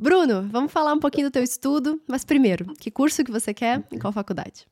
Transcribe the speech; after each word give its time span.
Bruno, 0.00 0.48
vamos 0.50 0.72
falar 0.72 0.94
um 0.94 0.98
pouquinho 0.98 1.28
do 1.28 1.32
teu 1.32 1.42
estudo, 1.42 2.00
mas 2.08 2.24
primeiro, 2.24 2.72
que 2.80 2.90
curso 2.90 3.22
que 3.22 3.30
você 3.30 3.52
quer 3.52 3.86
e 3.92 3.98
qual 3.98 4.10
faculdade? 4.10 4.66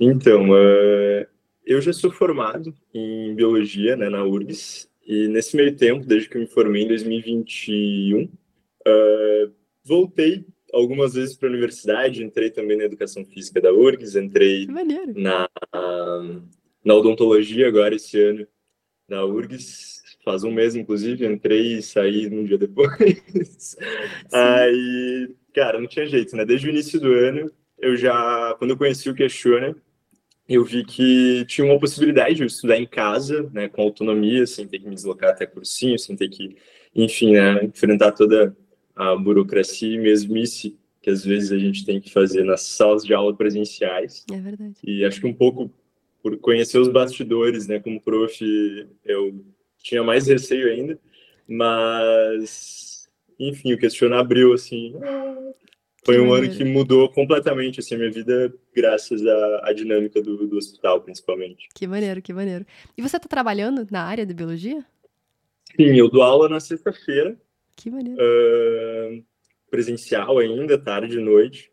Então, 0.00 0.50
uh, 0.50 1.24
eu 1.64 1.80
já 1.80 1.92
sou 1.92 2.10
formado 2.10 2.74
em 2.92 3.32
biologia, 3.32 3.94
né, 3.94 4.08
na 4.08 4.24
URGS, 4.24 4.90
e 5.06 5.28
nesse 5.28 5.56
meio 5.56 5.76
tempo, 5.76 6.04
desde 6.04 6.28
que 6.28 6.36
eu 6.36 6.40
me 6.40 6.48
formei 6.48 6.82
em 6.82 6.88
2021, 6.88 8.24
uh, 8.24 9.52
voltei 9.84 10.44
algumas 10.72 11.14
vezes 11.14 11.36
para 11.36 11.48
a 11.48 11.52
universidade, 11.52 12.24
entrei 12.24 12.50
também 12.50 12.76
na 12.76 12.84
educação 12.84 13.24
física 13.24 13.60
da 13.60 13.72
URGS, 13.72 14.16
entrei 14.16 14.66
na, 15.14 15.48
na 16.84 16.94
odontologia 16.94 17.68
agora 17.68 17.94
esse 17.94 18.20
ano 18.20 18.48
na 19.08 19.24
URGS, 19.24 19.99
faz 20.24 20.44
um 20.44 20.50
mês 20.50 20.74
inclusive, 20.76 21.26
entrei 21.26 21.78
e 21.78 21.82
saí 21.82 22.26
um 22.28 22.44
dia 22.44 22.58
depois. 22.58 23.76
Aí, 24.32 25.34
cara, 25.54 25.80
não 25.80 25.86
tinha 25.86 26.06
jeito, 26.06 26.36
né? 26.36 26.44
Desde 26.44 26.68
o 26.68 26.70
início 26.70 27.00
do 27.00 27.12
ano, 27.12 27.50
eu 27.78 27.96
já, 27.96 28.54
quando 28.58 28.70
eu 28.70 28.76
conheci 28.76 29.08
o 29.08 29.14
Questiona, 29.14 29.74
eu 30.48 30.64
vi 30.64 30.84
que 30.84 31.44
tinha 31.46 31.64
uma 31.64 31.78
possibilidade 31.78 32.34
de 32.34 32.42
eu 32.42 32.46
estudar 32.46 32.76
em 32.76 32.86
casa, 32.86 33.48
né, 33.52 33.68
com 33.68 33.82
autonomia, 33.82 34.46
sem 34.46 34.66
ter 34.66 34.80
que 34.80 34.88
me 34.88 34.94
deslocar 34.94 35.30
até 35.30 35.46
cursinho, 35.46 35.98
sem 35.98 36.16
ter 36.16 36.28
que, 36.28 36.56
enfim, 36.94 37.34
né, 37.34 37.64
enfrentar 37.64 38.12
toda 38.12 38.56
a 38.96 39.14
burocracia 39.14 39.94
e 39.94 39.98
mesmice 39.98 40.76
que 41.00 41.08
às 41.08 41.24
vezes 41.24 41.50
a 41.50 41.58
gente 41.58 41.84
tem 41.84 42.00
que 42.00 42.12
fazer 42.12 42.44
nas 42.44 42.62
salas 42.62 43.04
de 43.04 43.14
aula 43.14 43.34
presenciais. 43.34 44.24
É 44.30 44.38
verdade. 44.38 44.74
E 44.84 45.04
acho 45.04 45.20
que 45.20 45.26
um 45.26 45.32
pouco 45.32 45.70
por 46.22 46.36
conhecer 46.38 46.78
os 46.78 46.88
bastidores, 46.88 47.66
né, 47.66 47.80
como 47.80 48.00
prof, 48.00 48.38
eu 49.04 49.44
tinha 49.82 50.02
mais 50.02 50.26
receio 50.26 50.68
ainda, 50.68 50.98
mas 51.48 53.08
enfim, 53.38 53.72
o 53.72 53.78
questionar 53.78 54.20
abriu 54.20 54.52
assim, 54.52 54.94
foi 56.04 56.20
um 56.20 56.32
ano 56.32 56.48
que 56.48 56.64
mudou 56.64 57.10
completamente 57.10 57.80
assim, 57.80 57.94
a 57.94 57.98
minha 57.98 58.10
vida, 58.10 58.52
graças 58.74 59.24
à, 59.26 59.68
à 59.68 59.72
dinâmica 59.72 60.22
do, 60.22 60.46
do, 60.46 60.56
hospital, 60.56 61.00
principalmente. 61.02 61.68
Que 61.74 61.86
maneiro, 61.86 62.22
que 62.22 62.32
maneiro. 62.32 62.66
E 62.96 63.02
você 63.02 63.16
está 63.16 63.28
trabalhando 63.28 63.86
na 63.90 64.02
área 64.02 64.24
de 64.24 64.32
biologia? 64.32 64.84
Sim, 65.76 65.96
eu 65.96 66.08
dou 66.08 66.22
aula 66.22 66.48
na 66.48 66.58
sexta-feira. 66.58 67.36
Que 67.76 67.90
maneiro. 67.90 68.20
Uh, 68.20 69.24
presencial 69.70 70.38
ainda, 70.38 70.78
tarde 70.78 71.18
e 71.18 71.22
noite. 71.22 71.69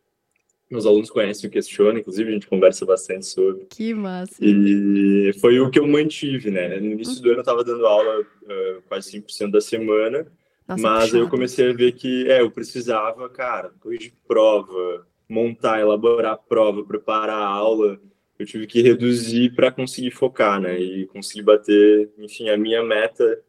Meus 0.69 0.85
alunos 0.85 1.09
conhecem 1.09 1.47
o 1.47 1.51
Questiona, 1.51 1.99
inclusive 1.99 2.29
a 2.29 2.33
gente 2.33 2.47
conversa 2.47 2.85
bastante 2.85 3.25
sobre. 3.25 3.65
Que 3.69 3.93
massa. 3.93 4.35
E 4.41 5.31
foi 5.39 5.59
o 5.59 5.71
que 5.71 5.79
eu 5.79 5.87
mantive, 5.87 6.51
né? 6.51 6.77
No 6.79 6.91
início 6.91 7.21
do 7.21 7.29
ano 7.29 7.37
eu 7.37 7.41
estava 7.41 7.63
dando 7.63 7.85
aula 7.85 8.19
uh, 8.21 8.81
quase 8.87 9.11
5% 9.17 9.51
da 9.51 9.61
semana. 9.61 10.27
Nossa, 10.67 10.83
Mas 10.83 11.15
aí 11.15 11.21
eu 11.21 11.29
comecei 11.29 11.69
a 11.69 11.73
ver 11.73 11.93
que 11.93 12.29
é, 12.29 12.41
eu 12.41 12.51
precisava, 12.51 13.29
cara, 13.29 13.71
corrigir 13.79 14.13
prova, 14.27 15.07
montar, 15.29 15.79
elaborar 15.79 16.33
a 16.33 16.37
prova, 16.37 16.83
preparar 16.83 17.41
a 17.41 17.45
aula. 17.45 17.97
Eu 18.37 18.45
tive 18.45 18.67
que 18.67 18.81
reduzir 18.81 19.55
para 19.55 19.71
conseguir 19.71 20.11
focar, 20.11 20.59
né? 20.59 20.77
E 20.77 21.07
conseguir 21.07 21.43
bater, 21.43 22.11
enfim, 22.17 22.49
a 22.49 22.57
minha 22.57 22.83
meta, 22.83 23.41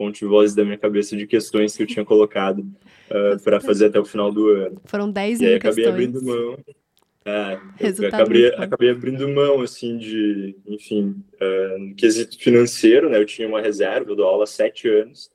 fonte 0.00 0.24
vozes 0.24 0.54
da 0.54 0.64
minha 0.64 0.78
cabeça 0.78 1.14
de 1.14 1.26
questões 1.26 1.76
que 1.76 1.82
eu 1.82 1.86
tinha 1.86 2.06
colocado 2.06 2.60
uh, 2.60 3.38
para 3.44 3.60
fazer 3.60 3.86
até 3.86 4.00
o 4.00 4.04
final 4.06 4.32
do 4.32 4.48
ano. 4.48 4.80
Foram 4.86 5.12
10 5.12 5.40
mil 5.40 5.46
e 5.46 5.52
aí 5.52 5.58
acabei 5.58 5.86
abrindo 5.86 6.22
mão. 6.22 6.56
É, 7.22 7.58
acabei, 8.06 8.46
acabei, 8.46 8.90
abrindo 8.90 9.28
mão, 9.28 9.60
assim, 9.60 9.98
de, 9.98 10.56
enfim, 10.66 11.22
uh, 11.34 11.78
no 11.78 11.94
quesito 11.94 12.38
financeiro, 12.38 13.10
né? 13.10 13.18
Eu 13.18 13.26
tinha 13.26 13.46
uma 13.46 13.60
reserva, 13.60 14.10
eu 14.10 14.16
dou 14.16 14.26
aula 14.26 14.44
há 14.44 14.46
sete 14.46 14.88
anos. 14.88 15.30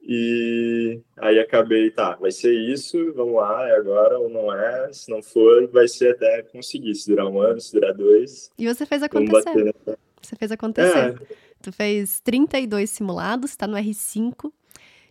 E 0.00 1.00
aí 1.16 1.40
acabei, 1.40 1.90
tá, 1.90 2.14
vai 2.14 2.30
ser 2.30 2.54
isso, 2.54 3.12
vamos 3.12 3.34
lá, 3.34 3.68
é 3.68 3.72
agora 3.72 4.20
ou 4.20 4.30
não 4.30 4.54
é. 4.54 4.92
Se 4.92 5.10
não 5.10 5.20
for, 5.20 5.66
vai 5.66 5.88
ser 5.88 6.10
até 6.10 6.42
conseguir. 6.42 6.94
Se 6.94 7.10
durar 7.10 7.26
um 7.26 7.40
ano, 7.40 7.60
se 7.60 7.72
durar 7.72 7.92
dois. 7.92 8.52
E 8.56 8.72
você 8.72 8.86
fez 8.86 9.02
acontecer. 9.02 9.74
Você 10.22 10.36
fez 10.36 10.52
acontecer. 10.52 10.96
É. 10.96 11.45
Tu 11.66 11.72
fez 11.72 12.20
32 12.20 12.88
simulados, 12.88 13.50
está 13.50 13.66
no 13.66 13.76
R5. 13.76 14.52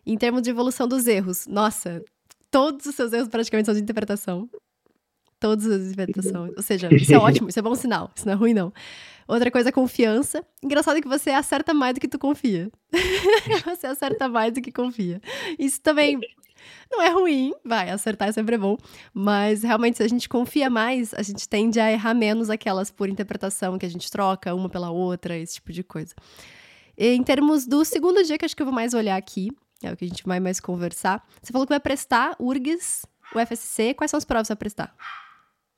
Em 0.06 0.18
termos 0.18 0.42
de 0.42 0.52
evolução 0.52 0.88
dos 0.88 1.06
erros, 1.06 1.46
nossa, 1.48 2.02
todos 2.50 2.86
os 2.86 2.96
seus 2.96 3.12
erros 3.12 3.28
praticamente 3.28 3.66
são 3.66 3.76
de 3.76 3.82
interpretação. 3.82 4.50
Todos 5.38 5.66
os 5.66 5.88
de 5.88 5.92
interpretação. 5.92 6.50
Ou 6.56 6.64
seja, 6.64 6.88
isso 6.96 7.14
é 7.14 7.18
ótimo, 7.18 7.50
isso 7.50 7.60
é 7.60 7.62
bom 7.62 7.76
sinal, 7.76 8.10
isso 8.16 8.26
não 8.26 8.32
é 8.32 8.38
ruim, 8.38 8.54
não. 8.54 8.72
Outra 9.28 9.52
coisa 9.52 9.68
é 9.68 9.72
confiança. 9.74 10.46
Engraçado 10.64 11.02
que 11.02 11.10
você 11.10 11.30
acerta 11.30 11.74
mais 11.74 11.96
do 11.96 12.00
que 12.00 12.08
tu 12.08 12.18
confia. 12.18 12.72
você 13.66 13.88
acerta 13.88 14.30
mais 14.30 14.54
do 14.54 14.62
que 14.62 14.72
confia. 14.72 15.22
Isso 15.60 15.82
também 15.82 16.18
não 16.92 17.02
é 17.02 17.10
ruim, 17.10 17.54
vai, 17.64 17.90
acertar 17.90 18.30
é 18.30 18.32
sempre 18.32 18.58
bom, 18.58 18.78
mas 19.14 19.64
realmente 19.64 19.98
se 19.98 20.04
a 20.04 20.08
gente 20.08 20.28
confia 20.30 20.70
mais, 20.70 21.14
a 21.14 21.22
gente 21.22 21.48
tende 21.48 21.80
a 21.80 21.92
errar 21.92 22.14
menos 22.14 22.50
aquelas 22.50 22.92
por 22.92 23.10
interpretação 23.10 23.78
que 23.78 23.86
a 23.86 23.90
gente 23.90 24.10
troca 24.12 24.54
uma 24.54 24.70
pela 24.70 24.92
outra, 24.92 25.38
esse 25.38 25.56
tipo 25.56 25.72
de 25.72 25.84
coisa. 25.84 26.14
Em 26.98 27.24
termos 27.24 27.66
do 27.66 27.84
segundo 27.84 28.24
dia, 28.24 28.38
que 28.38 28.46
acho 28.46 28.56
que 28.56 28.62
eu 28.62 28.68
vou 28.68 28.76
mais 28.76 28.94
olhar 28.94 29.18
aqui, 29.18 29.50
é 29.84 29.92
o 29.92 29.98
que 29.98 30.06
a 30.06 30.08
gente 30.08 30.24
vai 30.26 30.40
mais 30.40 30.60
conversar. 30.60 31.26
Você 31.42 31.52
falou 31.52 31.68
que 31.68 31.74
vai 31.74 31.80
prestar 31.80 32.36
URGS, 32.40 33.06
o 33.34 33.40
FSC, 33.46 33.94
quais 33.94 34.10
são 34.12 34.18
as 34.18 34.26
provas 34.26 34.48
vai 34.48 34.58
prestar? 34.58 34.96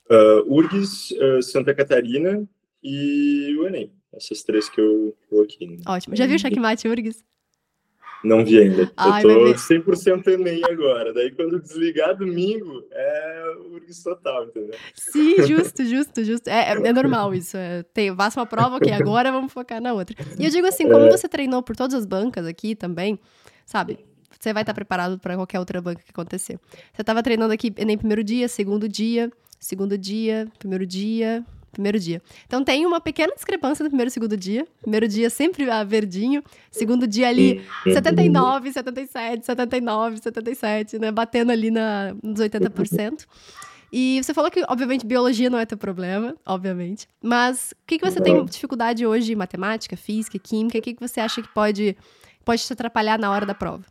Uh, 0.10 0.54
URGS, 0.54 1.12
uh, 1.12 1.42
Santa 1.42 1.74
Catarina, 1.74 2.48
e 2.84 3.56
o 3.60 3.68
Enem. 3.68 3.92
Essas 4.14 4.44
três 4.44 4.70
que 4.70 4.80
eu 4.80 5.16
coloquei. 5.30 5.68
Né? 5.68 5.78
Ótimo. 5.86 6.16
Já 6.16 6.26
viu 6.26 6.36
o 6.36 6.40
Checkmate 6.40 6.88
URGS? 6.88 7.24
Não 8.24 8.44
vi 8.44 8.60
ainda. 8.60 8.92
Ai, 8.98 9.24
eu 9.24 9.54
tô 9.54 9.54
100% 9.54 10.28
Enem 10.28 10.62
agora. 10.66 11.14
Daí 11.14 11.32
quando 11.32 11.62
desligar 11.62 12.16
domingo, 12.16 12.84
é 12.92 13.56
URGS 13.72 14.04
total, 14.04 14.46
entendeu? 14.46 14.76
Sim, 14.94 15.44
justo, 15.46 15.86
justo, 15.86 16.24
justo. 16.24 16.48
É, 16.48 16.74
é, 16.74 16.88
é 16.88 16.94
normal 16.94 17.34
isso. 17.34 17.56
É, 17.58 17.84
tem, 17.94 18.16
faça 18.16 18.40
uma 18.40 18.46
prova, 18.46 18.78
ok, 18.78 18.92
agora 18.92 19.32
vamos 19.32 19.54
focar 19.54 19.82
na 19.82 19.94
outra. 19.94 20.16
E 20.40 20.46
eu 20.46 20.50
digo 20.50 20.68
assim, 20.68 20.88
como 20.90 21.06
é. 21.06 21.12
você 21.12 21.28
treinou 21.28 21.62
por 21.62 21.76
todas 21.76 21.94
as 21.94 22.06
bancas 22.06 22.46
aqui 22.46 22.76
também, 22.76 23.20
sabe? 23.66 24.00
Você 24.40 24.54
vai 24.54 24.64
estar 24.64 24.74
preparado 24.74 25.18
para 25.20 25.36
qualquer 25.36 25.60
outra 25.60 25.82
banca 25.82 26.02
que 26.04 26.12
acontecer. 26.12 26.60
Você 26.94 27.02
estava 27.02 27.24
treinando 27.24 27.54
aqui 27.54 27.74
Enem 27.78 27.98
primeiro 27.98 28.24
dia, 28.24 28.48
segundo 28.48 28.88
dia, 28.88 29.32
segundo 29.60 29.98
dia, 29.98 30.48
primeiro 30.60 30.86
dia, 30.86 31.44
primeiro 31.72 32.00
dia. 32.00 32.22
Então 32.46 32.64
tem 32.64 32.86
uma 32.86 33.00
pequena 33.00 33.34
discrepância 33.34 33.84
no 33.84 33.90
primeiro 33.90 34.10
e 34.10 34.12
segundo 34.12 34.36
dia. 34.36 34.68
Primeiro 34.82 35.08
dia 35.08 35.30
sempre 35.30 35.70
a 35.70 35.84
verdinho, 35.84 36.44
segundo 36.72 37.08
dia 37.08 37.28
ali 37.28 37.62
79, 37.84 38.74
77, 38.74 39.46
79, 39.46 40.18
77, 40.18 41.00
né, 41.00 41.12
batendo 41.12 41.52
ali 41.52 41.72
na, 41.72 42.16
nos 42.24 42.40
80%. 42.40 43.26
E 43.92 44.22
você 44.22 44.34
falou 44.34 44.52
que, 44.52 44.64
obviamente, 44.68 45.06
biologia 45.06 45.50
não 45.50 45.58
é 45.58 45.66
teu 45.66 45.78
problema, 45.78 46.36
obviamente. 46.46 47.08
Mas 47.22 47.72
o 47.72 47.88
que, 47.88 47.98
que 47.98 48.06
você 48.06 48.20
tem 48.20 48.44
dificuldade 48.46 49.06
hoje 49.06 49.32
em 49.32 49.36
matemática, 49.36 49.96
física, 49.96 50.38
química? 50.38 50.78
O 50.78 50.82
que, 50.82 50.94
que 50.94 51.00
você 51.00 51.22
acha 51.22 51.42
que 51.42 51.48
pode, 51.54 51.96
pode 52.44 52.64
te 52.64 52.74
atrapalhar 52.74 53.18
na 53.18 53.32
hora 53.32 53.46
da 53.46 53.56
prova? 53.56 53.86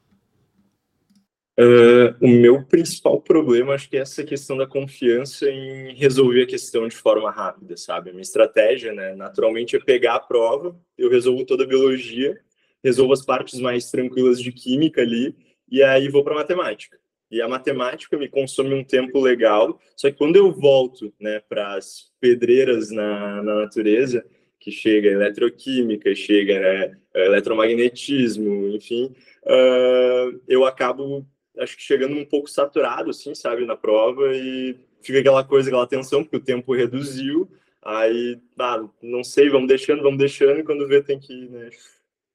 Uh, 1.59 2.12
o 2.21 2.28
meu 2.28 2.62
principal 2.67 3.19
problema, 3.19 3.72
acho 3.72 3.89
que 3.89 3.97
é 3.97 4.00
essa 4.00 4.22
questão 4.22 4.59
da 4.59 4.67
confiança 4.67 5.49
em 5.49 5.94
resolver 5.94 6.43
a 6.43 6.47
questão 6.47 6.87
de 6.87 6.94
forma 6.94 7.31
rápida, 7.31 7.78
sabe? 7.78 8.11
A 8.11 8.12
minha 8.12 8.22
estratégia, 8.22 8.93
né, 8.93 9.15
naturalmente, 9.15 9.75
é 9.75 9.81
pegar 9.81 10.16
a 10.16 10.21
prova, 10.21 10.78
eu 10.99 11.09
resolvo 11.09 11.47
toda 11.47 11.65
a 11.65 11.66
biologia, 11.66 12.39
resolvo 12.84 13.15
as 13.15 13.25
partes 13.25 13.59
mais 13.59 13.91
tranquilas 13.91 14.39
de 14.39 14.53
química 14.53 15.00
ali, 15.00 15.34
e 15.71 15.83
aí 15.83 16.11
vou 16.11 16.22
para 16.22 16.34
matemática. 16.34 16.99
E 17.31 17.41
a 17.41 17.49
matemática 17.49 18.19
me 18.19 18.28
consome 18.28 18.75
um 18.75 18.84
tempo 18.84 19.19
legal, 19.19 19.81
só 19.97 20.11
que 20.11 20.16
quando 20.16 20.37
eu 20.37 20.53
volto 20.53 21.11
né, 21.19 21.41
para 21.49 21.75
as 21.75 22.12
pedreiras 22.21 22.91
na, 22.91 23.43
na 23.43 23.55
natureza, 23.62 24.22
que 24.61 24.71
chega 24.71 25.09
eletroquímica, 25.09 26.15
chega 26.15 26.61
né, 26.61 26.99
eletromagnetismo, 27.15 28.69
enfim, 28.69 29.15
uh, 29.45 30.41
eu 30.47 30.66
acabo 30.66 31.27
acho 31.59 31.77
que 31.77 31.83
chegando 31.83 32.17
um 32.17 32.25
pouco 32.25 32.49
saturado, 32.49 33.11
assim, 33.11 33.34
sabe, 33.34 33.65
na 33.65 33.77
prova 33.77 34.34
e 34.34 34.77
fica 35.03 35.21
aquela 35.21 35.45
coisa, 35.45 35.69
aquela 35.69 35.86
tensão, 35.86 36.22
porque 36.22 36.36
o 36.36 36.45
tempo 36.45 36.75
reduziu, 36.75 37.51
aí, 37.83 38.41
ah, 38.59 38.84
não 39.03 39.22
sei, 39.22 39.48
vamos 39.48 39.69
deixando, 39.69 40.03
vamos 40.03 40.19
deixando, 40.19 40.59
e 40.59 40.65
quando 40.65 40.86
vê 40.86 41.03
tem 41.03 41.19
que 41.19 41.48
né, 41.48 41.71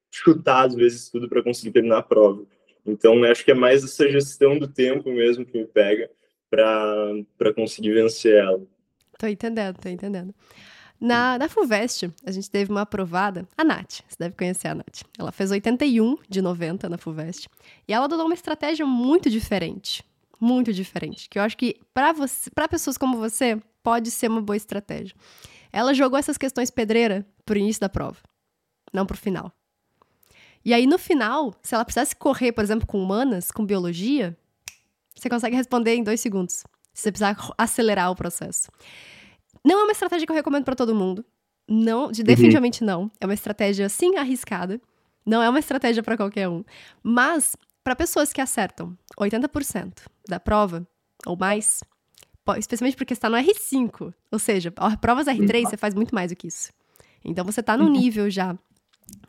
chutar, 0.09 0.67
às 0.67 0.75
vezes, 0.75 1.09
tudo 1.09 1.27
para 1.27 1.43
conseguir 1.43 1.71
terminar 1.71 1.99
a 1.99 2.03
prova. 2.03 2.43
Então, 2.85 3.19
né, 3.19 3.31
acho 3.31 3.45
que 3.45 3.51
é 3.51 3.55
mais 3.55 3.83
essa 3.83 4.09
gestão 4.09 4.57
do 4.57 4.67
tempo 4.67 5.11
mesmo 5.11 5.45
que 5.45 5.57
me 5.57 5.65
pega 5.65 6.09
para 6.49 7.53
conseguir 7.55 7.93
vencer 7.93 8.35
ela. 8.35 8.61
Tô 9.17 9.27
entendendo, 9.27 9.77
tô 9.77 9.87
entendendo. 9.87 10.33
Na, 11.01 11.39
na 11.39 11.49
FUVEST, 11.49 12.13
a 12.23 12.31
gente 12.31 12.47
teve 12.47 12.71
uma 12.71 12.81
aprovada, 12.81 13.47
a 13.57 13.63
Nath, 13.63 14.01
você 14.07 14.15
deve 14.19 14.35
conhecer 14.35 14.67
a 14.67 14.75
Nath. 14.75 15.01
Ela 15.17 15.31
fez 15.31 15.49
81 15.49 16.15
de 16.29 16.43
90 16.43 16.87
na 16.87 16.95
FUVEST. 16.95 17.49
E 17.87 17.93
ela 17.93 18.05
adotou 18.05 18.27
uma 18.27 18.35
estratégia 18.35 18.85
muito 18.85 19.27
diferente. 19.27 20.03
Muito 20.39 20.71
diferente. 20.71 21.27
Que 21.27 21.39
eu 21.39 21.43
acho 21.43 21.57
que 21.57 21.75
para 21.91 22.67
pessoas 22.67 22.99
como 22.99 23.17
você, 23.17 23.59
pode 23.81 24.11
ser 24.11 24.29
uma 24.29 24.43
boa 24.43 24.55
estratégia. 24.55 25.15
Ela 25.73 25.91
jogou 25.91 26.19
essas 26.19 26.37
questões 26.37 26.69
pedreira 26.69 27.25
pro 27.43 27.57
início 27.57 27.81
da 27.81 27.89
prova, 27.89 28.17
não 28.93 29.05
pro 29.05 29.17
final. 29.17 29.51
E 30.63 30.71
aí, 30.71 30.85
no 30.85 30.99
final, 30.99 31.55
se 31.63 31.73
ela 31.73 31.83
precisasse 31.83 32.15
correr, 32.15 32.51
por 32.51 32.63
exemplo, 32.63 32.85
com 32.85 33.01
humanas, 33.01 33.49
com 33.49 33.65
biologia, 33.65 34.37
Você 35.15 35.29
consegue 35.29 35.55
responder 35.55 35.95
em 35.95 36.03
dois 36.03 36.21
segundos. 36.21 36.63
Se 36.93 37.03
você 37.03 37.11
precisar 37.11 37.35
acelerar 37.57 38.11
o 38.11 38.15
processo. 38.15 38.69
Não 39.65 39.79
é 39.79 39.83
uma 39.83 39.91
estratégia 39.91 40.25
que 40.25 40.31
eu 40.31 40.35
recomendo 40.35 40.65
para 40.65 40.75
todo 40.75 40.95
mundo. 40.95 41.25
Não, 41.67 42.11
de, 42.11 42.21
uhum. 42.21 42.25
definitivamente 42.25 42.81
uhum. 42.81 42.87
não. 42.87 43.11
É 43.19 43.25
uma 43.25 43.33
estratégia 43.33 43.87
sim 43.89 44.17
arriscada. 44.17 44.81
Não 45.25 45.41
é 45.41 45.49
uma 45.49 45.59
estratégia 45.59 46.01
para 46.01 46.17
qualquer 46.17 46.49
um. 46.49 46.63
Mas 47.03 47.55
para 47.83 47.95
pessoas 47.95 48.33
que 48.33 48.41
acertam 48.41 48.97
80% 49.19 50.05
da 50.27 50.39
prova 50.39 50.87
ou 51.25 51.37
mais, 51.37 51.81
especialmente 52.57 52.95
porque 52.95 53.13
está 53.13 53.29
no 53.29 53.37
R5, 53.37 54.13
ou 54.31 54.39
seja, 54.39 54.71
provas 54.99 55.27
R3 55.27 55.69
você 55.69 55.77
faz 55.77 55.93
muito 55.93 56.13
mais 56.13 56.31
do 56.31 56.35
que 56.35 56.47
isso. 56.47 56.71
Então 57.23 57.45
você 57.45 57.59
está 57.59 57.77
no 57.77 57.85
uhum. 57.85 57.91
nível 57.91 58.29
já 58.29 58.57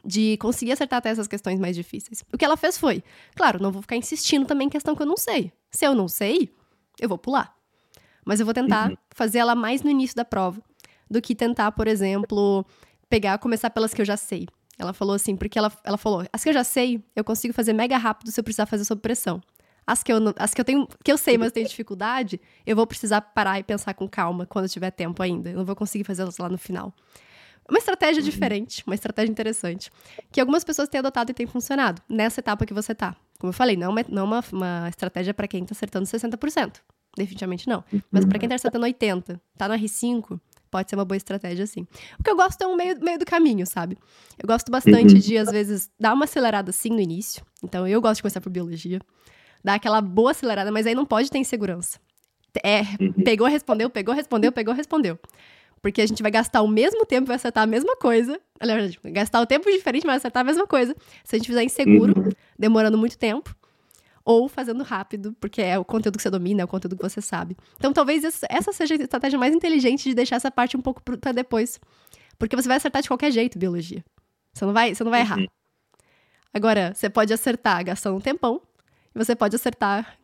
de 0.04 0.36
conseguir 0.38 0.72
acertar 0.72 0.98
até 0.98 1.10
essas 1.10 1.28
questões 1.28 1.60
mais 1.60 1.76
difíceis. 1.76 2.24
O 2.32 2.38
que 2.38 2.44
ela 2.44 2.56
fez 2.56 2.78
foi, 2.78 3.02
claro, 3.34 3.62
não 3.62 3.70
vou 3.70 3.82
ficar 3.82 3.96
insistindo 3.96 4.46
também 4.46 4.66
em 4.66 4.70
questão 4.70 4.94
que 4.94 5.02
eu 5.02 5.06
não 5.06 5.16
sei. 5.16 5.52
Se 5.70 5.86
eu 5.86 5.94
não 5.94 6.08
sei, 6.08 6.50
eu 7.00 7.08
vou 7.08 7.18
pular. 7.18 7.54
Mas 8.24 8.40
eu 8.40 8.46
vou 8.46 8.54
tentar 8.54 8.90
uhum. 8.90 8.96
fazer 9.10 9.38
ela 9.38 9.54
mais 9.54 9.82
no 9.82 9.90
início 9.90 10.16
da 10.16 10.24
prova 10.24 10.60
do 11.10 11.20
que 11.20 11.34
tentar, 11.34 11.70
por 11.72 11.86
exemplo, 11.86 12.64
pegar, 13.08 13.38
começar 13.38 13.70
pelas 13.70 13.92
que 13.92 14.00
eu 14.00 14.04
já 14.04 14.16
sei. 14.16 14.46
Ela 14.78 14.92
falou 14.92 15.14
assim, 15.14 15.36
porque 15.36 15.58
ela, 15.58 15.70
ela 15.84 15.98
falou, 15.98 16.24
as 16.32 16.42
que 16.42 16.48
eu 16.48 16.52
já 16.54 16.64
sei, 16.64 17.04
eu 17.14 17.22
consigo 17.22 17.52
fazer 17.52 17.72
mega 17.72 17.96
rápido 17.98 18.30
se 18.30 18.40
eu 18.40 18.44
precisar 18.44 18.66
fazer 18.66 18.84
sob 18.84 19.00
pressão. 19.00 19.40
As 19.86 20.02
que 20.02 20.12
eu, 20.12 20.18
as 20.36 20.54
que 20.54 20.60
eu 20.60 20.64
tenho, 20.64 20.88
que 21.04 21.12
eu 21.12 21.18
sei, 21.18 21.36
mas 21.36 21.52
tenho 21.52 21.66
dificuldade, 21.66 22.40
eu 22.64 22.74
vou 22.74 22.86
precisar 22.86 23.20
parar 23.20 23.58
e 23.58 23.62
pensar 23.62 23.94
com 23.94 24.08
calma 24.08 24.46
quando 24.46 24.64
eu 24.64 24.68
tiver 24.68 24.90
tempo 24.90 25.22
ainda. 25.22 25.50
Eu 25.50 25.58
não 25.58 25.64
vou 25.64 25.76
conseguir 25.76 26.04
fazê-las 26.04 26.38
lá 26.38 26.48
no 26.48 26.56
final. 26.56 26.94
Uma 27.68 27.78
estratégia 27.78 28.22
uhum. 28.22 28.28
diferente, 28.28 28.82
uma 28.86 28.94
estratégia 28.94 29.30
interessante, 29.30 29.90
que 30.30 30.40
algumas 30.40 30.64
pessoas 30.64 30.88
têm 30.88 30.98
adotado 30.98 31.30
e 31.30 31.34
tem 31.34 31.46
funcionado 31.46 32.00
nessa 32.08 32.40
etapa 32.40 32.64
que 32.64 32.74
você 32.74 32.94
tá. 32.94 33.14
Como 33.38 33.50
eu 33.50 33.54
falei, 33.54 33.76
não 33.76 33.86
é 33.86 33.88
uma, 33.88 34.04
não 34.08 34.22
é 34.22 34.24
uma, 34.24 34.44
uma 34.52 34.88
estratégia 34.88 35.34
para 35.34 35.48
quem 35.48 35.64
tá 35.64 35.72
acertando 35.72 36.06
60%. 36.06 36.76
Definitivamente 37.16 37.68
não. 37.68 37.84
Mas 38.10 38.24
para 38.24 38.38
quem 38.38 38.48
tá 38.48 38.54
acertando 38.54 38.86
80%, 38.86 39.38
tá 39.56 39.68
no 39.68 39.74
R5, 39.74 40.40
pode 40.70 40.88
ser 40.88 40.96
uma 40.96 41.04
boa 41.04 41.16
estratégia, 41.16 41.66
sim. 41.66 41.86
O 42.18 42.22
que 42.22 42.30
eu 42.30 42.36
gosto 42.36 42.62
é 42.62 42.66
um 42.66 42.74
meio, 42.74 42.98
meio 43.00 43.18
do 43.18 43.26
caminho, 43.26 43.66
sabe? 43.66 43.98
Eu 44.42 44.46
gosto 44.46 44.72
bastante 44.72 45.14
uhum. 45.14 45.20
de, 45.20 45.36
às 45.36 45.50
vezes, 45.50 45.90
dar 46.00 46.14
uma 46.14 46.24
acelerada 46.24 46.70
assim 46.70 46.88
no 46.88 47.00
início. 47.00 47.44
Então, 47.62 47.86
eu 47.86 48.00
gosto 48.00 48.16
de 48.16 48.22
começar 48.22 48.40
por 48.40 48.50
biologia. 48.50 48.98
Dar 49.62 49.74
aquela 49.74 50.00
boa 50.00 50.30
acelerada, 50.30 50.72
mas 50.72 50.86
aí 50.86 50.94
não 50.94 51.04
pode 51.04 51.30
ter 51.30 51.38
insegurança. 51.38 52.00
É, 52.64 52.80
uhum. 53.00 53.12
pegou, 53.24 53.46
respondeu, 53.46 53.90
pegou, 53.90 54.14
respondeu, 54.14 54.50
pegou, 54.50 54.74
respondeu. 54.74 55.18
Porque 55.82 56.00
a 56.00 56.06
gente 56.06 56.22
vai 56.22 56.30
gastar 56.30 56.62
o 56.62 56.68
mesmo 56.68 57.04
tempo 57.04 57.26
e 57.26 57.28
vai 57.28 57.36
acertar 57.36 57.64
a 57.64 57.66
mesma 57.66 57.96
coisa. 57.96 58.40
Verdade, 58.58 58.98
gastar 59.04 59.40
o 59.40 59.46
tempo 59.46 59.70
diferente, 59.70 60.06
mas 60.06 60.16
acertar 60.16 60.40
a 60.40 60.44
mesma 60.44 60.66
coisa. 60.66 60.96
Se 61.24 61.36
a 61.36 61.38
gente 61.38 61.48
fizer 61.48 61.64
inseguro, 61.64 62.18
uhum. 62.18 62.30
demorando 62.58 62.96
muito 62.96 63.18
tempo 63.18 63.54
ou 64.24 64.48
fazendo 64.48 64.82
rápido, 64.84 65.34
porque 65.40 65.60
é 65.60 65.78
o 65.78 65.84
conteúdo 65.84 66.16
que 66.16 66.22
você 66.22 66.30
domina, 66.30 66.62
é 66.62 66.64
o 66.64 66.68
conteúdo 66.68 66.96
que 66.96 67.02
você 67.02 67.20
sabe. 67.20 67.56
Então, 67.76 67.92
talvez 67.92 68.24
essa 68.48 68.72
seja 68.72 68.94
a 68.94 68.98
estratégia 68.98 69.38
mais 69.38 69.54
inteligente 69.54 70.08
de 70.08 70.14
deixar 70.14 70.36
essa 70.36 70.50
parte 70.50 70.76
um 70.76 70.80
pouco 70.80 71.02
para 71.02 71.32
depois. 71.32 71.80
Porque 72.38 72.56
você 72.56 72.68
vai 72.68 72.76
acertar 72.76 73.02
de 73.02 73.08
qualquer 73.08 73.30
jeito 73.30 73.58
biologia. 73.58 74.04
Você 74.52 74.64
não 74.64 74.72
vai, 74.72 74.94
você 74.94 75.04
não 75.04 75.10
vai 75.10 75.20
errar. 75.20 75.38
Uhum. 75.38 75.46
Agora, 76.54 76.92
você 76.94 77.08
pode 77.08 77.32
acertar 77.32 77.84
gastando 77.84 78.16
um 78.16 78.20
tempão, 78.20 78.60
e 79.14 79.18
você 79.18 79.34
pode 79.34 79.56
acertar 79.56 80.18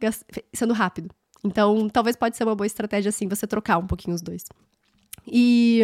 sendo 0.52 0.72
rápido. 0.72 1.10
Então, 1.44 1.88
talvez 1.88 2.16
pode 2.16 2.36
ser 2.36 2.44
uma 2.44 2.54
boa 2.54 2.66
estratégia 2.66 3.10
assim, 3.10 3.28
você 3.28 3.46
trocar 3.46 3.78
um 3.78 3.86
pouquinho 3.86 4.14
os 4.14 4.22
dois. 4.22 4.44
E 5.26 5.80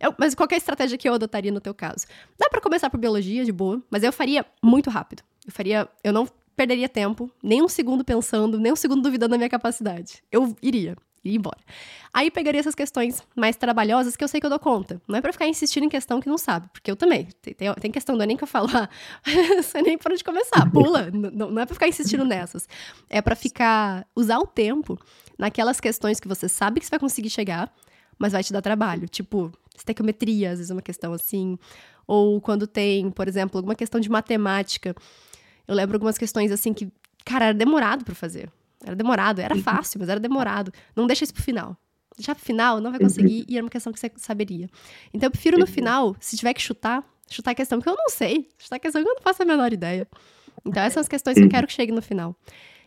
eu, 0.00 0.14
mas 0.18 0.34
qual 0.34 0.48
é 0.50 0.54
a 0.54 0.56
estratégia 0.56 0.96
que 0.96 1.08
eu 1.08 1.14
adotaria 1.14 1.52
no 1.52 1.60
teu 1.60 1.74
caso? 1.74 2.06
Dá 2.38 2.48
para 2.48 2.60
começar 2.60 2.88
por 2.88 2.98
biologia 2.98 3.44
de 3.44 3.52
boa, 3.52 3.82
mas 3.90 4.02
eu 4.02 4.12
faria 4.12 4.44
muito 4.62 4.88
rápido. 4.88 5.22
Eu 5.46 5.52
faria, 5.52 5.88
eu 6.02 6.12
não 6.12 6.26
perderia 6.60 6.90
tempo, 6.90 7.30
nem 7.42 7.62
um 7.62 7.68
segundo 7.68 8.04
pensando, 8.04 8.60
nem 8.60 8.70
um 8.70 8.76
segundo 8.76 9.00
duvidando 9.00 9.30
da 9.30 9.38
minha 9.38 9.48
capacidade. 9.48 10.22
Eu 10.30 10.54
iria, 10.60 10.94
iria 11.24 11.38
embora. 11.38 11.56
Aí 12.12 12.30
pegaria 12.30 12.60
essas 12.60 12.74
questões 12.74 13.22
mais 13.34 13.56
trabalhosas 13.56 14.14
que 14.14 14.22
eu 14.22 14.28
sei 14.28 14.40
que 14.40 14.44
eu 14.44 14.50
dou 14.50 14.58
conta. 14.58 15.00
Não 15.08 15.16
é 15.16 15.22
para 15.22 15.32
ficar 15.32 15.48
insistindo 15.48 15.84
em 15.84 15.88
questão 15.88 16.20
que 16.20 16.28
não 16.28 16.36
sabe, 16.36 16.68
porque 16.70 16.90
eu 16.90 16.96
também. 16.96 17.28
Tem, 17.40 17.54
tem, 17.54 17.74
tem 17.76 17.90
questão, 17.90 18.14
não 18.14 18.24
é 18.24 18.26
nem 18.26 18.36
que 18.36 18.44
eu 18.44 18.48
falo, 18.48 18.68
ah, 18.76 18.90
sei 19.64 19.80
nem 19.80 19.96
por 19.96 20.12
onde 20.12 20.22
começar, 20.22 20.70
pula. 20.70 21.10
não, 21.10 21.50
não 21.50 21.62
é 21.62 21.64
para 21.64 21.72
ficar 21.72 21.88
insistindo 21.88 22.26
nessas. 22.26 22.68
É 23.08 23.22
para 23.22 23.34
ficar, 23.34 24.06
usar 24.14 24.38
o 24.38 24.46
tempo 24.46 24.98
naquelas 25.38 25.80
questões 25.80 26.20
que 26.20 26.28
você 26.28 26.46
sabe 26.46 26.78
que 26.78 26.84
você 26.84 26.90
vai 26.90 27.00
conseguir 27.00 27.30
chegar, 27.30 27.72
mas 28.18 28.32
vai 28.32 28.44
te 28.44 28.52
dar 28.52 28.60
trabalho. 28.60 29.08
Tipo, 29.08 29.50
estequiometria, 29.74 30.50
às 30.50 30.58
vezes 30.58 30.70
é 30.70 30.74
uma 30.74 30.82
questão 30.82 31.14
assim. 31.14 31.58
Ou 32.06 32.38
quando 32.38 32.66
tem, 32.66 33.10
por 33.10 33.26
exemplo, 33.26 33.56
alguma 33.56 33.74
questão 33.74 33.98
de 33.98 34.10
matemática 34.10 34.94
eu 35.70 35.76
lembro 35.76 35.94
algumas 35.94 36.18
questões 36.18 36.50
assim 36.50 36.74
que, 36.74 36.90
cara, 37.24 37.46
era 37.46 37.54
demorado 37.54 38.04
para 38.04 38.12
fazer. 38.12 38.50
Era 38.84 38.96
demorado, 38.96 39.40
era 39.40 39.54
uhum. 39.54 39.62
fácil, 39.62 40.00
mas 40.00 40.08
era 40.08 40.18
demorado. 40.18 40.72
Não 40.96 41.06
deixa 41.06 41.22
isso 41.22 41.32
pro 41.32 41.44
final. 41.44 41.76
Deixar 42.16 42.34
pro 42.34 42.44
final, 42.44 42.80
não 42.80 42.90
vai 42.90 42.98
conseguir, 42.98 43.44
e 43.48 43.56
era 43.56 43.64
uma 43.64 43.70
questão 43.70 43.92
que 43.92 44.00
você 44.00 44.10
saberia. 44.16 44.68
Então 45.14 45.28
eu 45.28 45.30
prefiro 45.30 45.56
no 45.56 45.68
final, 45.68 46.16
se 46.18 46.36
tiver 46.36 46.52
que 46.54 46.60
chutar, 46.60 47.04
chutar 47.30 47.52
a 47.52 47.54
questão 47.54 47.80
que 47.80 47.88
eu 47.88 47.94
não 47.94 48.08
sei, 48.08 48.48
chutar 48.58 48.76
a 48.76 48.78
questão 48.80 49.00
que 49.00 49.08
eu 49.08 49.14
não 49.14 49.22
faço 49.22 49.44
a 49.44 49.46
menor 49.46 49.72
ideia. 49.72 50.08
Então 50.66 50.82
essas 50.82 50.94
são 50.94 51.00
as 51.02 51.08
questões 51.08 51.38
que 51.38 51.44
eu 51.44 51.48
quero 51.48 51.68
que 51.68 51.72
chegue 51.72 51.92
no 51.92 52.02
final. 52.02 52.34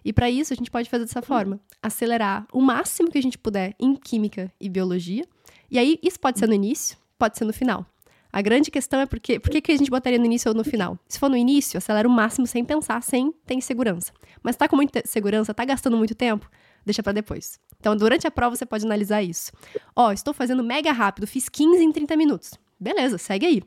E 0.03 0.11
para 0.11 0.29
isso 0.29 0.51
a 0.51 0.55
gente 0.57 0.69
pode 0.69 0.89
fazer 0.89 1.05
dessa 1.05 1.21
forma: 1.21 1.61
acelerar 1.81 2.45
o 2.51 2.59
máximo 2.59 3.09
que 3.09 3.17
a 3.17 3.21
gente 3.21 3.37
puder 3.37 3.73
em 3.79 3.95
química 3.95 4.51
e 4.59 4.67
biologia. 4.67 5.25
E 5.71 5.79
aí 5.79 5.97
isso 6.03 6.19
pode 6.19 6.37
ser 6.37 6.47
no 6.47 6.53
início, 6.53 6.97
pode 7.17 7.37
ser 7.37 7.45
no 7.45 7.53
final. 7.53 7.85
A 8.33 8.41
grande 8.41 8.71
questão 8.71 8.99
é 8.99 9.05
porque, 9.05 9.39
por 9.39 9.51
que 9.51 9.71
a 9.71 9.77
gente 9.77 9.91
botaria 9.91 10.17
no 10.17 10.25
início 10.25 10.49
ou 10.49 10.57
no 10.57 10.63
final? 10.63 10.97
Se 11.07 11.19
for 11.19 11.29
no 11.29 11.37
início, 11.37 11.77
acelera 11.77 12.07
o 12.07 12.11
máximo 12.11 12.47
sem 12.47 12.65
pensar, 12.65 13.03
sem 13.03 13.31
ter 13.45 13.53
insegurança. 13.53 14.11
Mas 14.41 14.55
tá 14.55 14.67
com 14.67 14.75
muita 14.75 15.03
segurança, 15.05 15.53
tá 15.53 15.63
gastando 15.63 15.95
muito 15.95 16.15
tempo, 16.15 16.49
deixa 16.83 17.03
para 17.03 17.13
depois. 17.13 17.59
Então, 17.79 17.95
durante 17.95 18.25
a 18.25 18.31
prova, 18.31 18.55
você 18.55 18.65
pode 18.65 18.83
analisar 18.87 19.21
isso. 19.21 19.51
Ó, 19.95 20.07
oh, 20.07 20.11
estou 20.11 20.33
fazendo 20.33 20.63
mega 20.63 20.91
rápido, 20.91 21.27
fiz 21.27 21.47
15 21.47 21.83
em 21.83 21.91
30 21.91 22.17
minutos. 22.17 22.53
Beleza, 22.79 23.19
segue 23.19 23.45
aí. 23.45 23.63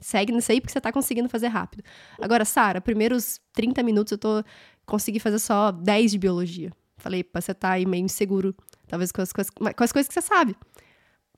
Segue 0.00 0.32
nisso 0.32 0.50
aí 0.50 0.60
porque 0.60 0.72
você 0.72 0.80
tá 0.80 0.90
conseguindo 0.90 1.28
fazer 1.28 1.46
rápido. 1.46 1.84
Agora, 2.20 2.44
Sara, 2.44 2.80
primeiros 2.80 3.40
30 3.52 3.84
minutos 3.84 4.10
eu 4.10 4.18
tô 4.18 4.42
consegui 4.84 5.20
fazer 5.20 5.38
só 5.38 5.70
10 5.70 6.10
de 6.10 6.18
biologia. 6.18 6.72
Falei, 6.96 7.24
você 7.32 7.54
tá 7.54 7.70
aí 7.70 7.86
meio 7.86 8.04
inseguro, 8.04 8.52
talvez 8.88 9.12
com 9.12 9.22
as, 9.22 9.32
com 9.32 9.40
as, 9.40 9.50
com 9.50 9.84
as 9.84 9.92
coisas 9.92 10.08
que 10.08 10.14
você 10.14 10.22
sabe 10.22 10.56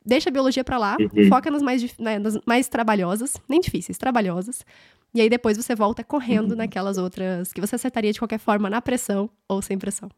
deixa 0.04 0.30
a 0.30 0.32
biologia 0.32 0.64
para 0.64 0.78
lá, 0.78 0.96
uhum. 0.98 1.28
foca 1.28 1.50
nas 1.50 1.62
mais, 1.62 1.98
né, 1.98 2.18
nas 2.18 2.38
mais 2.46 2.68
trabalhosas, 2.68 3.36
nem 3.48 3.60
difíceis, 3.60 3.98
trabalhosas. 3.98 4.64
E 5.12 5.20
aí 5.20 5.28
depois 5.28 5.56
você 5.56 5.74
volta 5.74 6.04
correndo 6.04 6.52
uhum. 6.52 6.56
naquelas 6.58 6.98
outras 6.98 7.52
que 7.52 7.60
você 7.60 7.74
acertaria 7.74 8.12
de 8.12 8.18
qualquer 8.18 8.38
forma 8.38 8.70
na 8.70 8.80
pressão 8.80 9.28
ou 9.48 9.60
sem 9.60 9.78
pressão. 9.78 10.08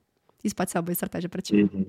Isso 0.44 0.54
pode 0.54 0.70
ser 0.70 0.78
uma 0.78 0.82
boa 0.82 0.92
estratégia 0.92 1.28
para 1.28 1.40
ti. 1.40 1.54
Uhum. 1.54 1.86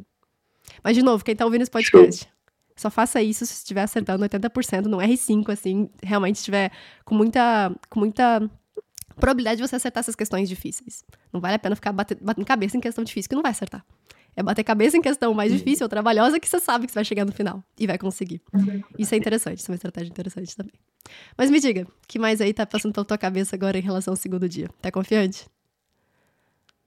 Mas, 0.83 0.95
de 0.95 1.03
novo, 1.03 1.23
quem 1.23 1.35
tá 1.35 1.45
ouvindo 1.45 1.61
esse 1.61 1.71
podcast, 1.71 2.23
Show. 2.23 2.31
só 2.75 2.89
faça 2.89 3.21
isso 3.21 3.45
se 3.45 3.53
estiver 3.53 3.81
acertando 3.81 4.23
80% 4.23 4.85
no 4.85 4.97
R5, 4.97 5.49
assim, 5.49 5.89
realmente 6.01 6.35
estiver 6.35 6.71
com 7.03 7.15
muita, 7.15 7.75
com 7.89 7.99
muita 7.99 8.49
probabilidade 9.15 9.57
de 9.61 9.67
você 9.67 9.75
acertar 9.75 10.01
essas 10.01 10.15
questões 10.15 10.47
difíceis. 10.47 11.03
Não 11.31 11.41
vale 11.41 11.55
a 11.55 11.59
pena 11.59 11.75
ficar 11.75 11.91
batendo, 11.91 12.23
batendo 12.23 12.45
cabeça 12.45 12.77
em 12.77 12.79
questão 12.79 13.03
difícil 13.03 13.29
que 13.29 13.35
não 13.35 13.43
vai 13.43 13.51
acertar. 13.51 13.85
É 14.35 14.41
bater 14.41 14.63
cabeça 14.63 14.97
em 14.97 15.01
questão 15.01 15.33
mais 15.33 15.51
difícil 15.51 15.85
ou 15.85 15.89
trabalhosa 15.89 16.39
que 16.39 16.47
você 16.47 16.59
sabe 16.59 16.85
que 16.85 16.91
você 16.91 16.95
vai 16.95 17.05
chegar 17.05 17.25
no 17.25 17.31
final 17.31 17.63
e 17.79 17.85
vai 17.85 17.97
conseguir. 17.97 18.41
Isso 18.97 19.13
é 19.13 19.17
interessante, 19.17 19.59
isso 19.59 19.69
é 19.69 19.73
uma 19.73 19.75
estratégia 19.75 20.09
interessante 20.09 20.55
também. 20.55 20.73
Mas 21.37 21.51
me 21.51 21.59
diga, 21.59 21.83
o 21.83 22.07
que 22.07 22.17
mais 22.17 22.41
aí 22.41 22.53
tá 22.53 22.65
passando 22.65 22.93
pela 22.93 23.05
tua 23.05 23.17
cabeça 23.17 23.55
agora 23.55 23.77
em 23.77 23.81
relação 23.81 24.13
ao 24.13 24.17
segundo 24.17 24.47
dia? 24.49 24.69
Tá 24.81 24.91
confiante? 24.91 25.45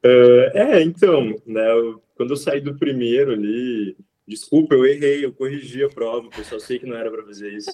Uh, 0.04 0.50
é, 0.54 0.82
então, 0.82 1.34
né, 1.46 1.70
eu, 1.72 2.02
quando 2.14 2.30
eu 2.30 2.36
saí 2.36 2.60
do 2.60 2.76
primeiro 2.76 3.32
ali, 3.32 3.96
desculpa, 4.26 4.74
eu 4.74 4.84
errei, 4.84 5.24
eu 5.24 5.32
corrigi 5.32 5.84
a 5.84 5.88
prova, 5.88 6.28
eu 6.36 6.44
só 6.44 6.58
sei 6.58 6.78
que 6.78 6.86
não 6.86 6.96
era 6.96 7.10
para 7.10 7.24
fazer 7.24 7.52
isso, 7.52 7.70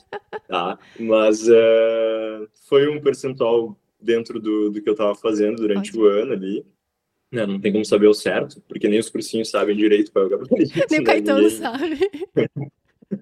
tá? 0.48 0.78
Mas 0.98 1.48
uh, 1.48 2.48
foi 2.68 2.88
um 2.88 3.00
percentual 3.00 3.76
dentro 4.00 4.40
do, 4.40 4.70
do 4.70 4.82
que 4.82 4.88
eu 4.88 4.94
estava 4.94 5.14
fazendo 5.14 5.56
durante 5.56 5.90
Ótimo. 5.90 6.04
o 6.04 6.08
ano 6.08 6.32
ali. 6.32 6.64
Né, 7.32 7.46
não 7.46 7.58
tem 7.58 7.72
como 7.72 7.84
saber 7.84 8.08
o 8.08 8.12
certo, 8.14 8.62
porque 8.68 8.86
nem 8.88 8.98
os 8.98 9.08
cursinhos 9.08 9.48
sabem 9.48 9.74
direito 9.74 10.12
qual 10.12 10.24
é 10.24 10.26
o 10.26 10.30
gabarito. 10.30 10.54
Nem 10.90 11.00
o 11.00 11.02
né? 11.02 11.06
Caetano 11.06 11.48
sabe. 11.48 11.98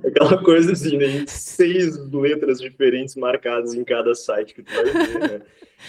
Aquela 0.04 0.42
coisa 0.42 0.72
assim, 0.72 0.96
né? 0.96 1.24
Seis 1.28 1.96
letras 2.12 2.60
diferentes 2.60 3.14
marcadas 3.16 3.74
em 3.74 3.84
cada 3.84 4.14
site 4.14 4.54
que 4.54 4.62
tu 4.62 4.72
vai 4.72 4.84
ver, 4.84 5.18
né? 5.18 5.42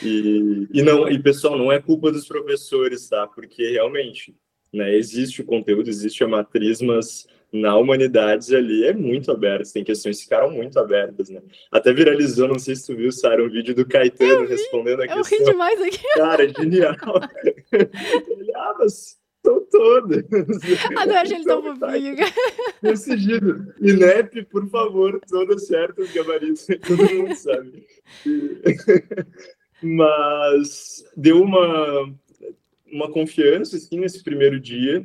E, 0.03 0.67
e, 0.71 0.81
não, 0.81 1.09
e 1.09 1.21
pessoal, 1.21 1.57
não 1.57 1.71
é 1.71 1.79
culpa 1.79 2.11
dos 2.11 2.27
professores, 2.27 3.09
tá? 3.09 3.27
Porque 3.27 3.71
realmente, 3.71 4.35
né, 4.73 4.95
existe 4.95 5.41
o 5.41 5.45
conteúdo, 5.45 5.89
existe 5.89 6.23
a 6.23 6.27
matriz, 6.27 6.81
mas 6.81 7.27
na 7.51 7.75
humanidades 7.75 8.51
ali 8.53 8.85
é 8.85 8.93
muito 8.93 9.31
aberto, 9.31 9.73
tem 9.73 9.83
questões 9.83 10.17
que 10.17 10.23
ficaram 10.23 10.49
muito 10.49 10.79
abertas, 10.79 11.29
né? 11.29 11.41
Até 11.71 11.91
viralizou, 11.91 12.47
não 12.47 12.57
sei 12.57 12.75
se 12.75 12.87
tu 12.87 12.95
viu, 12.95 13.11
Sara, 13.11 13.43
um 13.43 13.49
vídeo 13.49 13.75
do 13.75 13.85
Caetano 13.85 14.47
respondendo 14.47 15.01
a 15.01 15.05
eu 15.05 15.17
questão. 15.17 15.37
Eu 15.37 15.45
ri 15.45 15.51
demais 15.51 15.81
aqui. 15.81 16.07
Cara, 16.15 16.47
genial. 16.47 16.95
Ele, 17.73 18.51
ah, 18.55 18.75
mas 18.79 19.17
estão 19.35 19.65
todas. 19.69 20.23
Ah, 20.95 21.05
não, 21.05 21.15
achei 21.15 21.37
ele 21.37 21.45
tão 21.45 21.61
fofinho. 21.61 22.15
Nesse 22.81 23.17
giro. 23.17 23.73
INEP, 23.81 24.45
por 24.45 24.69
favor, 24.69 25.19
todas 25.27 25.67
certas, 25.67 26.11
gabaritos, 26.13 26.65
todo 26.87 27.13
mundo 27.13 27.35
sabe. 27.35 27.85
Mas 29.83 31.03
deu 31.17 31.41
uma 31.41 32.13
uma 32.91 33.09
confiança, 33.09 33.77
assim, 33.77 33.99
nesse 33.99 34.23
primeiro 34.23 34.59
dia. 34.59 35.03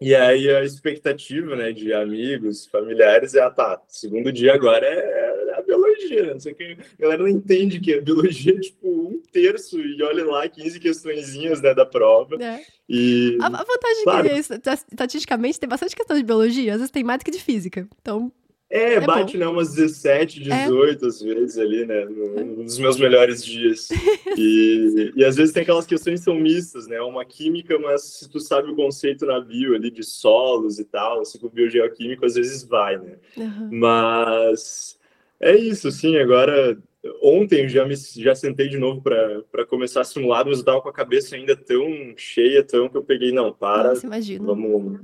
E 0.00 0.14
aí 0.14 0.50
a 0.50 0.64
expectativa, 0.64 1.54
né, 1.54 1.72
de 1.72 1.92
amigos, 1.92 2.64
familiares 2.66 3.34
é, 3.34 3.42
ah, 3.42 3.50
tá, 3.50 3.82
segundo 3.86 4.32
dia 4.32 4.54
agora 4.54 4.86
é, 4.86 5.50
é 5.50 5.58
a 5.58 5.62
biologia, 5.62 6.32
né? 6.32 6.38
Só 6.40 6.52
que 6.54 6.78
a 6.98 7.02
galera 7.02 7.22
não 7.22 7.28
entende 7.28 7.78
que 7.80 7.94
a 7.94 8.00
biologia 8.00 8.54
é 8.54 8.60
tipo 8.60 8.88
um 8.88 9.20
terço 9.30 9.78
e 9.78 10.02
olha 10.02 10.24
lá 10.24 10.48
15 10.48 10.80
questõezinhas, 10.80 11.60
né, 11.60 11.74
da 11.74 11.84
prova. 11.84 12.42
É. 12.42 12.60
E, 12.88 13.36
a, 13.42 13.46
a 13.46 13.64
vantagem 13.64 14.04
claro, 14.04 14.26
é 14.26 14.30
que 14.30 14.38
estatisticamente 14.38 15.60
tem 15.60 15.68
bastante 15.68 15.94
questão 15.94 16.16
de 16.16 16.24
biologia, 16.24 16.72
às 16.72 16.78
vezes 16.78 16.90
tem 16.90 17.04
mais 17.04 17.18
do 17.18 17.24
que 17.24 17.30
de 17.30 17.42
física. 17.42 17.86
Então, 18.00 18.32
é, 18.70 18.94
é 18.94 19.00
bate, 19.00 19.36
bom. 19.36 19.44
né, 19.44 19.48
umas 19.48 19.74
17, 19.74 20.40
18 20.40 21.04
é. 21.04 21.08
às 21.08 21.20
vezes 21.20 21.58
ali, 21.58 21.84
né, 21.84 22.04
nos 22.04 22.78
meus 22.78 22.98
melhores 22.98 23.44
dias. 23.44 23.88
E, 24.38 25.12
e 25.16 25.24
às 25.24 25.36
vezes 25.36 25.52
tem 25.52 25.64
aquelas 25.64 25.84
questões 25.84 26.20
que 26.20 26.24
são 26.24 26.36
mistas, 26.36 26.86
né, 26.86 27.00
uma 27.00 27.24
química, 27.24 27.78
mas 27.80 28.02
se 28.02 28.30
tu 28.30 28.38
sabe 28.38 28.70
o 28.70 28.76
conceito 28.76 29.26
na 29.26 29.40
bio 29.40 29.74
ali 29.74 29.90
de 29.90 30.04
solos 30.04 30.78
e 30.78 30.84
tal, 30.84 31.20
assim, 31.20 31.36
com 31.38 31.48
biogeoquímico, 31.48 32.24
às 32.24 32.36
vezes 32.36 32.62
vai, 32.62 32.96
né. 32.96 33.16
Uhum. 33.36 33.68
Mas 33.72 34.96
é 35.40 35.56
isso, 35.56 35.88
assim, 35.88 36.16
agora 36.16 36.78
ontem 37.20 37.68
já 37.68 37.84
me 37.84 37.96
já 37.96 38.34
sentei 38.34 38.68
de 38.68 38.78
novo 38.78 39.02
para 39.02 39.66
começar 39.66 40.04
simulado, 40.04 40.48
mas 40.48 40.60
eu 40.60 40.64
tava 40.64 40.80
com 40.80 40.88
a 40.88 40.92
cabeça 40.92 41.34
ainda 41.34 41.56
tão 41.56 42.14
cheia, 42.16 42.62
tão 42.62 42.88
que 42.88 42.96
eu 42.96 43.02
peguei, 43.02 43.32
não, 43.32 43.52
para, 43.52 43.94
Nossa, 43.94 44.08
vamos 44.38 45.00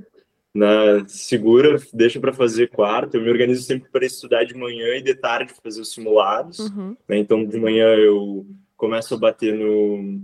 na 0.57 1.07
segura, 1.07 1.79
deixa 1.93 2.19
para 2.19 2.33
fazer 2.33 2.69
quarta. 2.69 3.17
Eu 3.17 3.23
me 3.23 3.31
organizo 3.31 3.63
sempre 3.63 3.91
para 3.91 4.07
estudar 4.07 4.45
de 4.45 4.55
manhã 4.55 4.97
e 4.97 5.03
de 5.03 5.15
tarde 5.15 5.53
fazer 5.63 5.81
os 5.81 5.93
simulados. 5.93 6.59
Uhum. 6.59 6.97
Né? 7.07 7.19
Então, 7.19 7.45
de 7.45 7.59
manhã 7.59 7.89
eu 7.95 8.47
começo 8.77 9.15
a 9.15 9.19
bater 9.19 9.55
no 9.55 10.23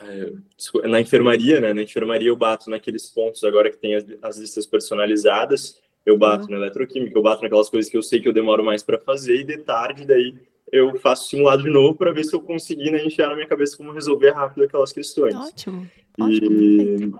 é, 0.00 0.88
na 0.88 1.00
enfermaria, 1.00 1.60
né? 1.60 1.72
Na 1.72 1.82
enfermaria 1.82 2.28
eu 2.28 2.36
bato 2.36 2.70
naqueles 2.70 3.08
pontos 3.10 3.42
agora 3.42 3.70
que 3.70 3.76
tem 3.76 3.96
as, 3.96 4.04
as 4.22 4.38
listas 4.38 4.64
personalizadas. 4.64 5.80
Eu 6.06 6.16
bato 6.16 6.44
uhum. 6.44 6.50
na 6.50 6.56
eletroquímica, 6.58 7.18
eu 7.18 7.22
bato 7.22 7.42
naquelas 7.42 7.68
coisas 7.68 7.90
que 7.90 7.96
eu 7.96 8.02
sei 8.02 8.20
que 8.20 8.28
eu 8.28 8.32
demoro 8.32 8.62
mais 8.62 8.82
para 8.82 8.98
fazer 8.98 9.40
e 9.40 9.44
de 9.44 9.58
tarde 9.58 10.06
daí 10.06 10.34
eu 10.70 10.98
faço 10.98 11.28
simulado 11.28 11.62
de 11.62 11.70
novo 11.70 11.94
para 11.96 12.12
ver 12.12 12.24
se 12.24 12.34
eu 12.34 12.40
conseguir 12.40 12.90
né, 12.90 13.04
enfiar 13.04 13.28
na 13.28 13.34
minha 13.34 13.46
cabeça 13.46 13.76
como 13.76 13.92
resolver 13.92 14.30
rápido 14.30 14.64
aquelas 14.64 14.92
questões. 14.92 15.34
Ótimo. 15.34 15.88
E 16.18 17.12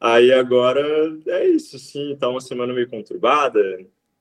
Aí 0.00 0.32
agora 0.32 0.80
é 1.26 1.48
isso, 1.48 1.78
sim, 1.78 2.16
tá 2.18 2.28
uma 2.28 2.40
semana 2.40 2.72
meio 2.72 2.88
conturbada. 2.88 3.60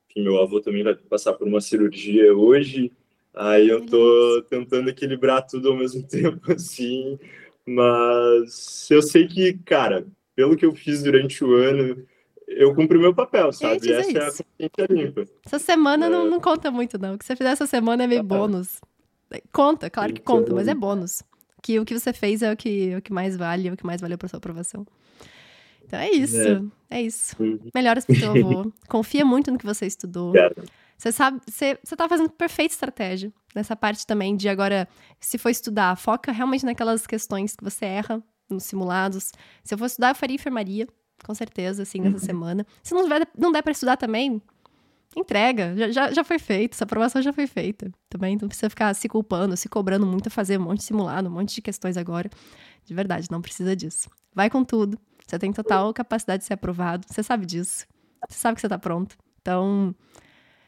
Enfim, 0.10 0.24
meu 0.24 0.42
avô 0.42 0.60
também 0.60 0.84
vai 0.84 0.96
passar 0.96 1.34
por 1.34 1.48
uma 1.48 1.62
cirurgia 1.62 2.36
hoje. 2.36 2.92
Aí 3.36 3.70
eu 3.70 3.86
tô 3.86 4.44
tentando 4.50 4.90
equilibrar 4.90 5.46
tudo 5.46 5.70
ao 5.70 5.76
mesmo 5.76 6.02
tempo, 6.08 6.52
assim. 6.52 7.20
Mas 7.66 8.90
eu 8.90 9.02
sei 9.02 9.28
que, 9.28 9.54
cara, 9.66 10.08
pelo 10.36 10.56
que 10.56 10.66
eu 10.66 10.74
fiz 10.74 11.04
durante 11.04 11.44
o 11.44 11.54
ano, 11.54 12.04
eu 12.48 12.74
cumpri 12.74 12.98
meu 12.98 13.14
papel, 13.14 13.52
sabe? 13.52 13.92
Essa 13.92 14.12
é 14.12 14.22
a 14.22 14.26
consciência 14.26 14.88
limpa. 14.90 15.26
Essa 15.46 15.60
semana 15.60 16.08
é... 16.08 16.10
não, 16.10 16.28
não 16.28 16.40
conta 16.40 16.72
muito, 16.72 16.98
não. 16.98 17.16
O 17.16 17.18
que 17.18 17.26
você 17.26 17.36
fizer 17.36 17.50
essa 17.50 17.68
semana 17.68 18.06
é 18.06 18.08
meio 18.08 18.22
ah, 18.22 18.24
bônus. 18.24 18.80
Conta, 19.52 19.90
claro 19.90 20.14
que 20.14 20.22
conta, 20.22 20.54
mas 20.54 20.68
é 20.68 20.74
bônus. 20.74 21.22
Que 21.62 21.80
o 21.80 21.86
que 21.86 21.98
você 21.98 22.14
fez 22.14 22.42
é 22.42 22.52
o 22.52 22.56
que, 22.56 22.92
é 22.92 22.98
o 22.98 23.02
que 23.02 23.12
mais 23.12 23.36
vale, 23.36 23.68
é 23.68 23.72
o 23.74 23.78
que 23.78 23.86
mais 23.86 24.00
valeu 24.00 24.18
para 24.18 24.30
sua 24.30 24.38
aprovação. 24.38 24.86
Então 25.88 26.00
é 26.00 26.12
isso. 26.12 26.72
É, 26.90 26.98
é 26.98 27.02
isso. 27.02 27.36
Melhoras 27.74 28.06
pro 28.06 28.20
teu 28.20 28.32
avô. 28.32 28.72
Confia 28.88 29.26
muito 29.26 29.52
no 29.52 29.58
que 29.58 29.66
você 29.66 29.86
estudou. 29.86 30.34
Você 30.98 31.12
sabe, 31.12 31.40
você, 31.48 31.78
você 31.84 31.96
tá 31.96 32.10
fazendo 32.10 32.30
perfeita 32.30 32.74
estratégia 32.74 33.32
nessa 33.56 33.76
parte 33.76 34.06
também 34.06 34.36
de 34.36 34.50
agora, 34.50 34.88
se 35.20 35.38
for 35.38 35.50
estudar, 35.50 35.96
foca 35.96 36.32
realmente 36.32 36.66
naquelas 36.66 37.06
questões 37.06 37.56
que 37.56 37.64
você 37.64 37.86
erra 37.86 38.22
nos 38.50 38.64
simulados. 38.64 39.32
Se 39.64 39.74
eu 39.74 39.78
for 39.78 39.86
estudar, 39.86 40.10
eu 40.10 40.16
faria 40.16 40.36
enfermaria, 40.36 40.88
com 41.24 41.34
certeza, 41.36 41.84
assim, 41.84 42.00
nessa 42.00 42.16
uhum. 42.16 42.20
semana. 42.20 42.68
Se 42.82 42.96
não, 42.96 43.08
der, 43.08 43.28
não 43.38 43.52
der 43.52 43.62
para 43.62 43.72
estudar 43.72 43.96
também, 43.96 44.42
entrega. 45.16 45.76
Já, 45.78 45.92
já, 45.92 46.12
já 46.12 46.24
foi 46.24 46.40
feito, 46.40 46.74
essa 46.74 46.84
aprovação 46.84 47.22
já 47.22 47.32
foi 47.32 47.46
feita. 47.46 47.92
Também 48.10 48.38
não 48.42 48.48
precisa 48.48 48.70
ficar 48.70 48.94
se 48.96 49.08
culpando, 49.08 49.56
se 49.56 49.70
cobrando 49.70 50.06
muito, 50.06 50.32
fazer 50.32 50.60
um 50.60 50.64
monte 50.64 50.80
de 50.80 50.86
simulado, 50.86 51.30
um 51.30 51.32
monte 51.32 51.54
de 51.54 51.62
questões 51.62 51.96
agora. 51.96 52.30
De 52.86 52.94
verdade, 52.94 53.28
não 53.30 53.42
precisa 53.42 53.76
disso. 53.76 54.10
Vai 54.34 54.50
com 54.50 54.64
tudo. 54.64 54.98
Você 55.28 55.38
tem 55.38 55.52
total 55.52 55.94
capacidade 55.94 56.42
de 56.42 56.48
ser 56.48 56.54
aprovado. 56.54 57.06
Você 57.08 57.22
sabe 57.22 57.46
disso. 57.46 57.86
Você 58.30 58.38
sabe 58.38 58.56
que 58.56 58.62
você 58.62 58.70
tá 58.70 58.80
pronto. 58.80 59.18
Então, 59.42 59.94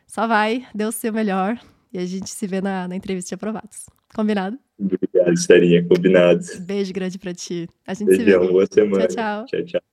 só 0.06 0.28
vai, 0.28 0.68
dê 0.75 0.86
o 0.86 0.92
seu 0.92 1.13
melhor 1.13 1.58
e 1.94 1.98
a 1.98 2.06
gente 2.06 2.30
se 2.30 2.46
vê 2.46 2.62
na, 2.62 2.88
na 2.88 2.96
entrevista 2.96 3.30
de 3.30 3.36
aprovados. 3.36 3.86
Combinado? 4.13 4.60
Obrigado, 4.78 5.38
Sarinha. 5.38 5.86
Combinado. 5.88 6.42
Beijo 6.62 6.94
grande 6.94 7.18
pra 7.18 7.34
ti. 7.34 7.70
A 7.88 7.94
gente 7.94 8.08
Beijão, 8.08 8.42
se 8.42 8.48
vê. 8.48 8.51
boa 8.51 8.68
semana. 8.72 9.08
Tchau, 9.08 9.46
tchau. 9.46 9.46
Tchau, 9.46 9.66
tchau. 9.66 9.88